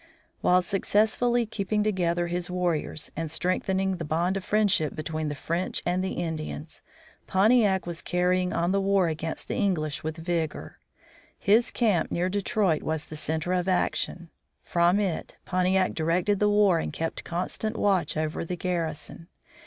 While 0.41 0.63
successfully 0.63 1.45
keeping 1.45 1.83
together 1.83 2.25
his 2.25 2.49
warriors 2.49 3.11
and 3.15 3.29
strengthening 3.29 3.97
the 3.97 4.03
bond 4.03 4.35
of 4.35 4.43
friendship 4.43 4.95
between 4.95 5.29
the 5.29 5.35
French 5.35 5.83
and 5.85 6.03
the 6.03 6.13
Indians, 6.13 6.81
Pontiac 7.27 7.85
was 7.85 8.01
carrying 8.01 8.51
on 8.51 8.71
the 8.71 8.81
war 8.81 9.09
against 9.09 9.47
the 9.47 9.53
English 9.53 10.03
with 10.03 10.17
vigor. 10.17 10.79
His 11.37 11.69
camp 11.69 12.09
near 12.11 12.29
Detroit 12.29 12.81
was 12.81 13.05
the 13.05 13.15
center 13.15 13.53
of 13.53 13.67
action. 13.67 14.31
From 14.63 14.99
it 14.99 15.35
Pontiac 15.45 15.93
directed 15.93 16.39
the 16.39 16.49
war 16.49 16.79
and 16.79 16.91
kept 16.91 17.23
constant 17.23 17.77
watch 17.77 18.17
over 18.17 18.43
the 18.43 18.57
garrison. 18.57 19.27